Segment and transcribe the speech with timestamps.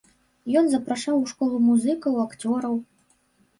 [0.61, 2.75] Ён запрашаў у школу музыкаў, акцёраў.